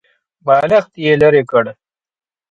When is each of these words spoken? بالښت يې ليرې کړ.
بالښت 0.45 0.93
يې 1.03 1.11
ليرې 1.21 1.43
کړ. 1.51 1.65